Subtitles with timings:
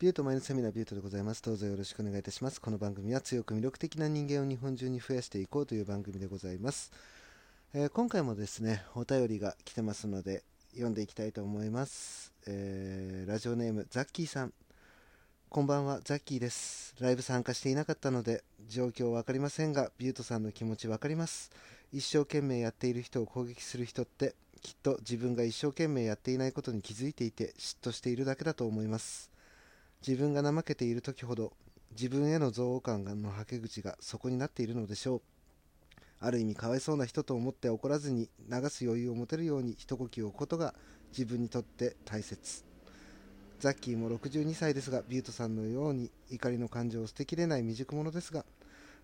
[0.00, 1.42] ビュートマインドセミナービュートでございます。
[1.44, 2.60] どうぞよろしくお願いいたします。
[2.60, 6.90] この番組は強く魅力的な人間を日本中に増やしていこうという番組でございます。
[7.74, 12.32] えー今回もですね、お便りが来てますので、読んでいきたいと思います。
[12.48, 14.52] えーラジオネーム、ザッキーさん。
[15.48, 16.96] こんばんは、ザッキーです。
[16.98, 21.52] ライブ参加していなかったので、状況わかりませんが、ビュートさんの気持ちわかります。
[21.92, 29.30] 一生懸命やっている人を攻撃する人って、きっと自分が一生懸命やっていないことに気づいていて嫉妬しているだけだと思います。
[30.06, 31.54] 自分が怠けている時ほど
[31.92, 35.22] 自分への憎悪感のはけ口がそこになっているのでしょう。
[36.20, 40.74] ある意味かわいそうな人と思って怒らずに流す余裕を持てるように一呼吸を置くことが
[41.10, 42.64] 自分にとって大切。
[43.60, 48.44] ザッキーも62歳ですがビュートさんのように怒りの感情を捨てきれない未熟者ですが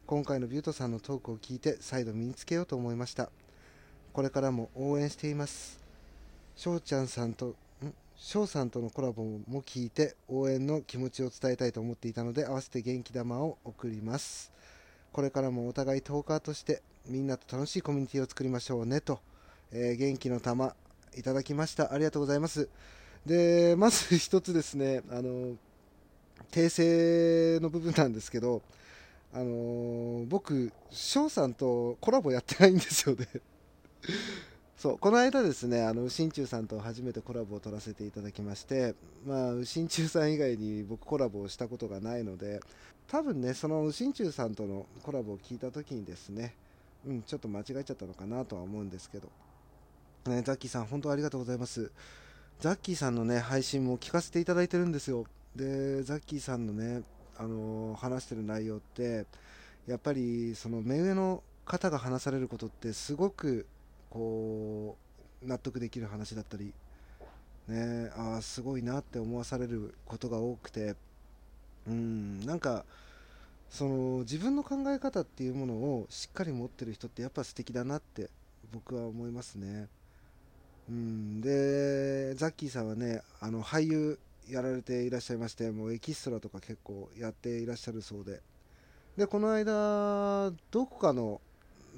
[0.04, 3.30] 今回のビュートさんのトークを聞いて再度身につけようと思いました。
[4.12, 5.80] これからも応援しています。
[6.56, 7.54] 翔ちゃんさんと
[8.22, 14.52] 翔さんとのコラボも聞いて応援の気持ちを伝えたいと思っていたので合わせて元気玉を送ります。
[15.10, 19.20] これからもお互いトーカーとしてみんなと楽しいコミュニティを作りましょうねと、
[19.72, 20.76] えー元気の玉
[21.16, 21.94] いただきました。
[21.94, 22.68] ありがとうございます。
[23.24, 25.56] でまず一つですねあの
[26.52, 28.60] 訂正の部分なんですけど
[29.32, 33.26] あの僕翔さんとコラボやってないんですよね。
[34.80, 38.94] そうこの間ですねあの新中さんと初めてコラボを取らせていただきまして
[39.26, 42.60] まあ新中さん以外に僕コラボをしたことがないので
[43.06, 46.54] 多分ねその新中さんとのコラボを聞いた時にですね
[47.06, 49.28] うんちょっと間違えちゃったのかなとは思うんですけど、
[50.28, 51.92] ね、ザッキーさん本当ありがとうございます。
[52.58, 55.26] ザッキーさんのね配信も聞かせていただいてるんですよ。
[55.54, 57.02] でザッキーさんのね
[57.36, 59.26] あの話してる内容って
[59.86, 63.66] やっぱりその目上の方が話されることってすごく
[64.10, 64.96] こ
[65.42, 66.74] う納得できる話だったり、
[67.68, 70.96] ね、ああすごいなって思わされることが多くて
[71.86, 72.84] うんなんか
[73.70, 78.28] その自分の考え方っていうものをしっかり持ってる人ってやっぱ素敵だなって
[78.72, 79.88] 僕は思いますね。
[80.88, 84.18] うん、でザッキーさんはねあの俳優
[84.48, 88.40] やられていらっしゃいましてもうエキストラとか結構やっていらっしゃるそうで
[89.16, 91.40] でこの間どこかの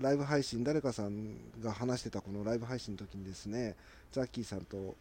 [0.00, 3.76] ライブ配信誰かさんが話してたこのライブ配信の時にですね
[4.10, 4.96] ザッキーさんと、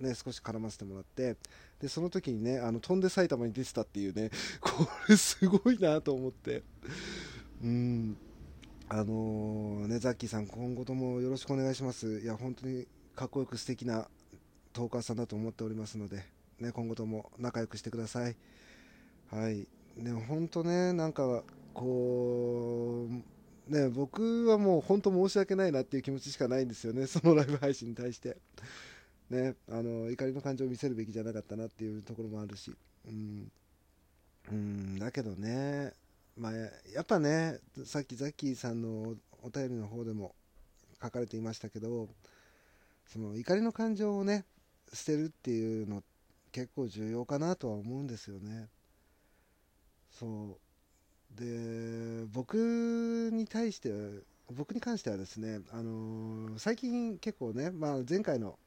[0.00, 1.36] ね、少し絡ませてもらって
[1.80, 4.30] でその時にねあの飛んで埼玉に出てたっていうね
[4.60, 6.62] これすごいなと思って。
[7.62, 8.16] うん。
[8.88, 12.20] あのーねザッキーさん今後ともよろしくお願いします。
[12.20, 12.86] いや本当に
[13.16, 14.08] かっこよく素敵な
[14.72, 16.24] トーカーさんだと思っておりますので、
[16.60, 18.36] ね、今後とも仲良くしてください。
[19.30, 19.66] はい。
[19.96, 23.12] でも本当ねなんかこう
[23.68, 28.36] ね僕はもう本当申し訳ないなっていう気持ちしかないんですよね そのライブ配信に対して。
[29.30, 32.74] ねあの怒りの感情を見せるべきじゃなかったなっていうところもあるし。
[33.06, 33.50] うん。
[34.50, 35.92] うんだけどね
[36.36, 36.68] まあや
[37.00, 40.34] っぱねさっきザッキーさんのお便りの方でも
[41.02, 42.08] 書かれていましたけど
[43.06, 44.44] その怒りの感情をね
[44.92, 46.02] 捨てるっていうの
[46.52, 48.68] 結構重要かなとは思うんですよね。
[50.12, 50.63] そう。
[51.38, 53.90] で僕に対して
[54.52, 58.58] 僕に関してはですね、あのー最近結構ね、まあ、前回の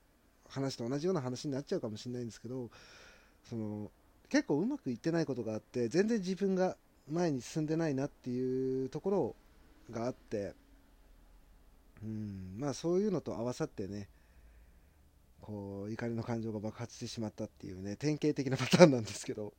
[0.50, 2.70] 話と同じような話になっちゃうかもしれないんですけど
[3.50, 3.92] その
[4.30, 6.76] 結構うまくいってないことがあって全然自分が
[7.10, 9.36] 前に進んでないなっていうところ
[9.92, 10.54] があって
[12.04, 14.10] うんまあそういうのと合わさってね
[15.42, 19.54] こう怒りの感情が爆発してしまったっていうね典型的なパターンなんですけど。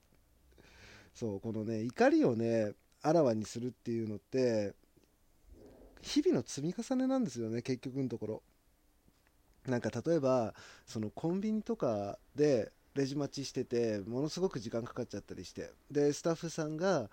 [1.15, 4.75] そうこのね怒りをねあらわにするっていうのって
[6.03, 8.43] 日々の積み重ねなんですよね結局のところ。
[9.67, 10.55] なんか例えば
[10.87, 17.11] そのコンビニとかでレジ待ちしててものすごく時間かかっちゃったりしてでスタッフさんが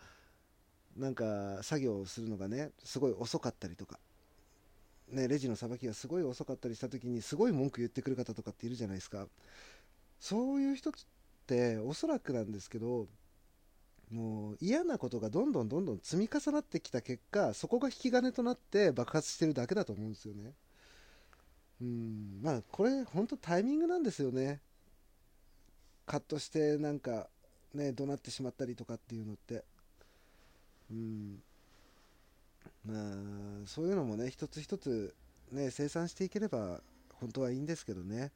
[0.95, 3.99] なんか作業をするのがねすごい遅かったりとか
[5.11, 9.27] ね、レジのさばきがすごい遅かったりした時にすごい文句言ってくる方とかっているじゃないですか。
[10.19, 10.93] そういう人っ
[11.45, 13.07] ておそらくなんですけど
[14.11, 20.53] もう嫌なことがどんどんどんどん積み重なってきた結果そこが引き金となって爆発してるだけだと思うんですよね。
[21.81, 22.39] うん。
[22.41, 24.61] まあこれ本当タイミングなんですよね。
[26.05, 27.27] カットしてなんか
[27.73, 29.63] ね怒鳴ってしまったりとかっていうのって。
[30.91, 31.41] うん。
[32.85, 32.93] ま
[33.63, 35.15] あそういうのもね一つ一つ
[35.51, 36.79] ね生産していければ
[37.15, 38.31] 本当はいいんですけどね。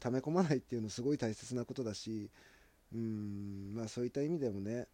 [0.00, 2.28] 溜め込まないっていうのすごい大切なことだし。
[2.92, 3.72] うん。
[3.74, 4.88] まあそういった意味でもね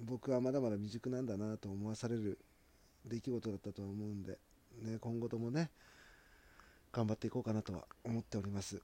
[0.00, 2.38] 僕はまだまだ未熟なんだなと思わされる
[3.04, 4.38] 出来事だったと思うんで、
[4.82, 5.70] ね、今後ともね
[6.92, 8.82] 頑張っていこうかなとは思っております、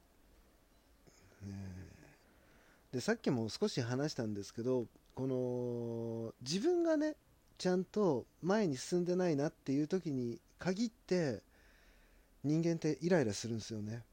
[2.91, 7.17] でさっきも少し話したんですけどこの自分がね
[7.59, 11.43] ちゃんと前に進んでないなっていう時に限って
[12.45, 14.05] 人間ってイライラするんですよね。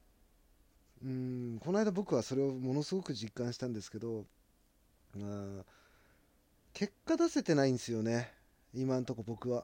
[1.03, 4.25] うんこの間僕はそれをものすごく実感したんですけど
[5.17, 5.63] あ
[6.75, 8.33] 結果出せてないんですよね。
[8.73, 9.63] 今んとこ僕は。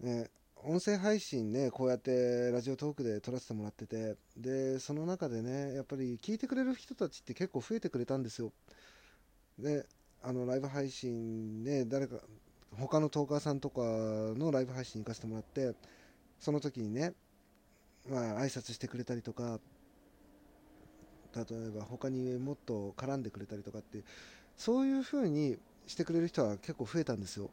[0.00, 4.16] ね音声配信ねこうやってラジオトークで撮らせてもらってて。
[4.36, 8.52] でその中でねやっぱり聞いてくれる人たちって結構増えてくれたんですよ。
[9.56, 9.86] で
[10.20, 12.16] あのライブ配信ね誰か
[12.76, 13.82] 他のトーカーさんとか
[14.36, 15.74] のライブ配信行かせてもらって
[16.40, 17.12] その時にね
[18.10, 19.60] まあ挨拶してくれたりとか
[21.36, 24.02] 例えば他にもっと絡んでくれたりとかって
[24.56, 27.50] そういう風にしてくれる人は結構増えたんですよ。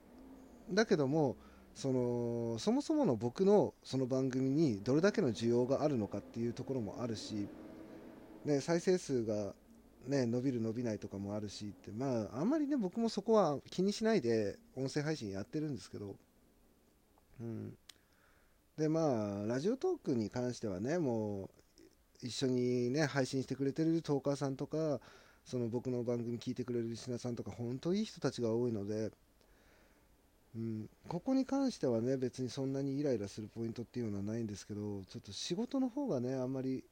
[0.71, 1.35] だけども
[1.75, 7.47] そのそもそもの僕のその番組にどれだけの需要があるのかっていうところもあるし、
[8.45, 9.53] ね、再生数が、
[10.07, 16.15] ね、伸びる伸びないとかもあるしってまああんまりね僕もそこは気にしないで音声配信やってるんですけど、
[17.41, 17.73] うん、
[18.77, 21.49] でまあラジオトークに関してはねもう
[22.21, 24.99] 一緒にね配信してくれてるトーカーさんとか
[25.45, 29.11] その僕の番組聞いてくれるリスナーさんとか本当いい人たちが多いので、
[30.55, 36.83] うん、ここに関してはね別にそんなにイライラするポイントっていうのはないんですけどちょっと仕事の方がねあんまり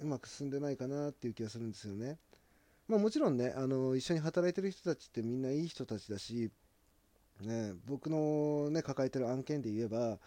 [0.00, 2.16] うまく進んでないかなっていう気がするんですよね。
[2.88, 6.50] まあ、もちろんねあの一緒に働いてる人たちってみんないい人たちだし、
[7.40, 10.18] ね、僕の、ね、抱えてる案件で言えば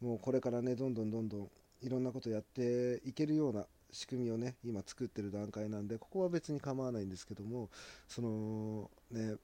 [0.00, 1.50] もうこれからねどんどんどんどん
[1.82, 7.70] いろんなことやっていけるような仕組みをね今作ってる段階なんでここは別に構わないんですけども
[8.08, 9.36] そのね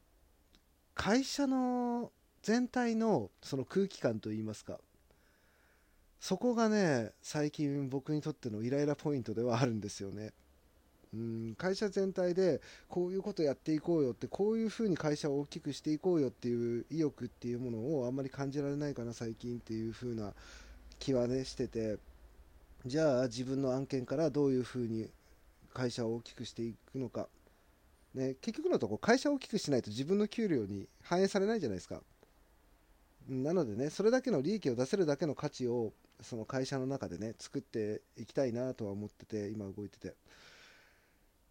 [0.94, 2.10] 会社の
[2.42, 4.78] 全体のその空気感といいますか
[6.20, 10.32] そこがね最近僕にとってのイライラポイントではあるんですよね。
[11.12, 20.34] うん会社全体でこういうことやっていこうよってこういうふうに会社を大きくしていこうよっていう意欲っていうものをあんまり感じられないかな最近っていうふうな
[21.00, 21.98] 気はねしてて。
[22.86, 25.08] じゃあ自分の案件からどういうふうに
[25.74, 27.28] 会社を大きくしていくのか、
[28.14, 32.02] ね、結局のところ会社を大きくしないと自分の給料に反映されないじゃないですか。
[33.28, 40.14] なのでねそれだけの利益を出せるだけの価値をその会社の中でね作っていきたいなとは思ってて今動いてて。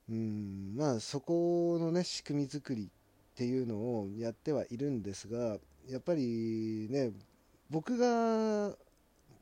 [0.09, 7.11] うんまあそこのね仕組み作りっていうのをやってはいるんですがやっぱりね
[7.69, 8.75] 僕が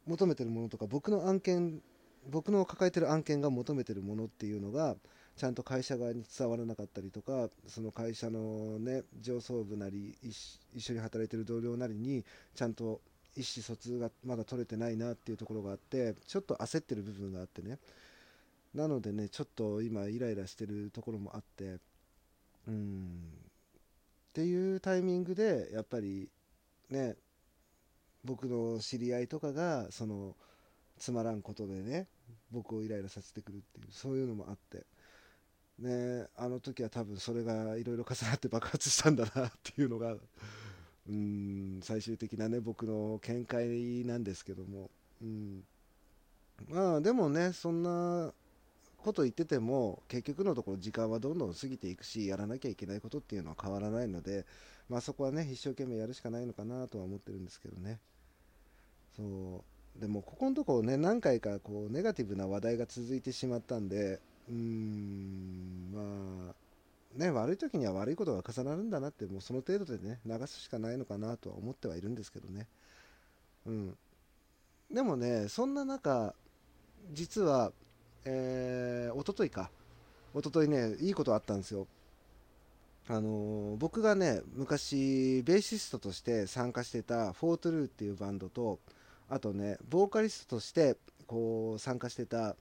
[0.07, 1.81] 求めてるものとか僕の案件
[2.29, 4.95] 僕の抱えてる案件が求めてるものっていうのが
[5.37, 12.25] ちゃんと会社側に伝わらなかったりとかその会社のね上層部なり一緒に働いてる同僚なりに
[12.55, 13.01] ちゃんと
[13.35, 17.77] 意思疎通がまだ取れてないなっていうところがあってちょっと焦ってる部分があってね。
[18.73, 21.77] なのでねちょっと今イライラしてるところもあって
[22.67, 23.47] うん。
[24.29, 26.29] っていうタイミングでやっぱり
[26.89, 27.15] ね
[28.27, 30.35] 僕の知り合いとかがその
[30.99, 32.07] つまらんことでね
[32.51, 34.85] 僕をイライラさせてくるっていうそういうのもあって。
[35.79, 40.15] ねあの時は多分それがいろいろ重なって爆発したんだなっていうのが
[41.07, 44.89] うん最終的なね僕の見解なんですけども。
[45.21, 45.63] うん。
[46.67, 48.33] まあでもねそんな
[48.97, 54.45] こと言ってても結局のところ時間はどんどん過ぎていくしやらなきゃいけないことっていうのは変わらないので
[54.89, 57.99] まあそこはね一生懸命やるしかないのかなとは思ってるんですけどね。
[59.17, 59.63] そ
[59.97, 59.99] う。
[59.99, 72.67] でもここのところね何回かこうネガティブな話題が続いてしまったんでうーんまあね悪い時には悪いことが重なるんだなってもうその程度でね流すしかないのかなとは思ってはいるんですけどね。
[73.65, 73.97] うん。
[74.93, 76.35] でもねそんな中
[77.11, 77.71] 実は
[78.29, 79.71] えー、一昨日か。
[80.35, 81.87] 一昨日ねいいことあったんですよ。
[83.07, 88.79] あのー、僕がね昔ベーシストとして参加してたフォートルーっていうバンドと
[89.29, 92.55] あとねボーカリストとしてこう参加してた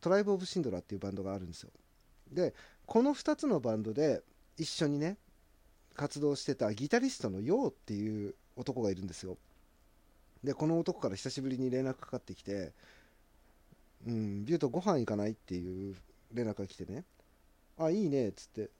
[0.00, 1.70] トライブ・オブ・シンドラっていうバンドがあるんですよ。
[2.30, 2.54] で
[2.86, 4.22] この2つのバンドで
[4.58, 5.16] 一緒にね
[5.94, 9.38] 活動してたギタリストのヨウっていう男がいるんですよ。
[10.42, 12.72] でこの男から久しぶりに連絡かかってきて
[14.06, 15.96] 「うんビュートご飯行かない?」っていう
[16.32, 17.04] 連絡が来てね
[17.78, 18.70] 「あいいね」っつって。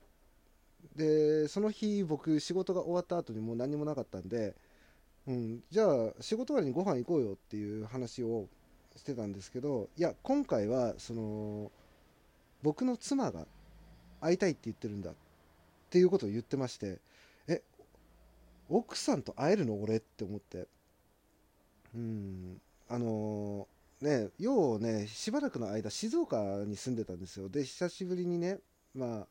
[0.95, 4.55] でその日僕仕事が終わった後にもう何もなかったんで、
[5.27, 8.47] うん、じゃあ仕事終わりにご飯行こうよっていう話を
[8.97, 11.71] してたんですけどいや今回はその
[12.63, 13.47] 僕の妻が
[14.21, 15.15] 会いたいって言ってるんだっ
[15.91, 16.99] ていうことを言ってまして
[17.49, 17.63] え
[18.69, 20.67] 奥さんと会えるの俺って思って
[21.95, 23.67] うんあの
[24.05, 27.49] ね、ようね、しばらくの間、静岡に住んでたんですよ。
[27.49, 28.59] で、久しぶりにね、
[28.95, 29.27] まあ、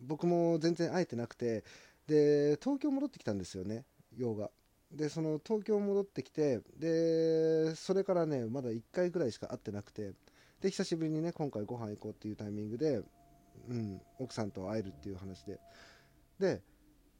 [0.00, 1.64] 僕も全然会えてなくて、
[2.06, 3.84] で、東京戻ってきたんですよね、
[4.16, 4.50] ようが。
[4.92, 10.12] で、その東京戻ってきて、で、それからね、まだ1回ぐらいしか会ってなくて、
[10.60, 13.02] で、久しぶりにね、今回ご飯行こうっていうタイミングで、
[13.68, 15.58] うん、奥さんと会えるっていう話で。
[16.38, 16.62] で、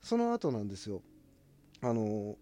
[0.01, 1.03] その後なんですよ。
[1.83, 2.37] あの、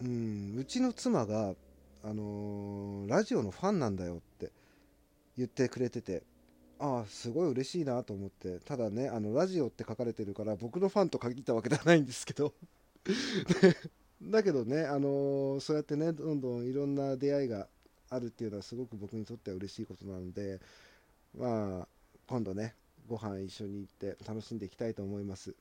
[0.00, 1.54] うん、うちの妻が、
[2.02, 4.50] あの、ラジオのファンなんだよって
[5.36, 6.24] 言ってくれてて、
[6.80, 12.52] ああ、すごい嬉しいなと思って、ただね、あの、ラジオって書かれてるから、僕のファンと限ったわけではないんですけど
[14.22, 17.68] だけどね、あのー、そうやってね、どんどんいろんな出会いが
[18.08, 20.60] あるっていうのは、すごく僕にとっては嬉しいことなので、
[21.36, 21.88] まあ、
[22.26, 22.74] 今度ね、
[23.08, 25.54] ご飯一緒に行って楽しんでいきたいと思います。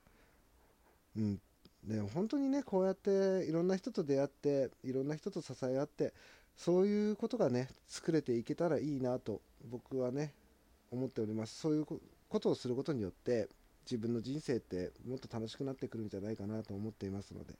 [1.17, 1.41] うん、
[1.83, 6.13] で本当にねこうやっていろんな人と出会っていろんな人と支え合って
[6.55, 10.33] そういうことがね作れていけたらいいなと僕はね
[10.91, 13.49] 思っておりますそういうことをすることによって
[13.91, 17.53] 自分の人生ってもっと楽しくなってくるんじゃないかなと思っていますので、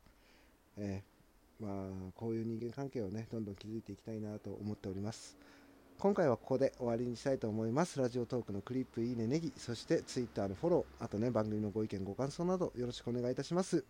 [0.78, 5.36] えー、まあこういう人間関係をねどんどん築いていきたいなと思っております。
[6.00, 8.00] 今回はここで終わりにしたいと思います。
[8.00, 13.84] ラジオトークのクリップいいねネギそして Twitter のフォローあとね番組のご意見ご感想などよろしくお願いいたします。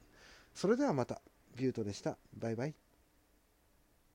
[0.55, 1.21] それではまた
[1.55, 2.17] ビュートでした。
[2.39, 2.90] バイバイ。